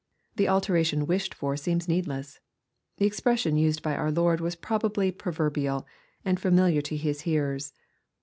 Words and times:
The 0.35 0.47
alteration 0.49 1.05
wished 1.05 1.31
for 1.31 1.55
seems 1.55 1.87
needless. 1.87 2.39
The 2.97 3.05
expression 3.05 3.55
used 3.55 3.83
by 3.83 3.95
our 3.95 4.09
Lord 4.09 4.41
was 4.41 4.55
probably 4.55 5.11
proverbial, 5.11 5.85
and 6.25 6.39
familiar 6.39 6.81
to 6.81 6.97
his 6.97 7.21
hearers. 7.21 7.71